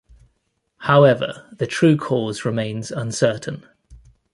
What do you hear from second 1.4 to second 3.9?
the true cause remains uncertain.